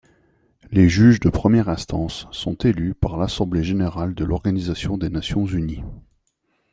[0.71, 5.83] Les juges de première instance sont élus par l'Assemblée générale de l'Organisation des Nations-Unies.